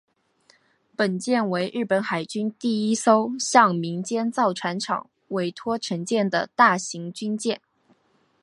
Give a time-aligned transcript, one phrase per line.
[0.95, 7.61] 本舰为日本海军第一艘向民间造船厂委托承建的大型军舰。